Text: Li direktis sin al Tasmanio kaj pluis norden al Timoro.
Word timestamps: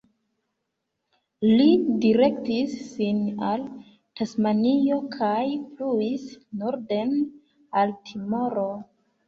Li 1.59 1.67
direktis 2.05 2.73
sin 2.87 3.19
al 3.51 3.67
Tasmanio 4.23 4.99
kaj 5.19 5.37
pluis 5.77 6.27
norden 6.65 7.17
al 7.85 7.97
Timoro. 8.11 8.69